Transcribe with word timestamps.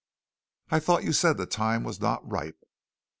"I 0.71 0.79
thought 0.79 1.03
you 1.03 1.13
said 1.13 1.37
the 1.37 1.45
time 1.45 1.83
was 1.83 2.01
not 2.01 2.27
ripe?" 2.27 2.63